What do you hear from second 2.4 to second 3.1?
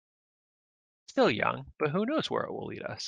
it will lead us.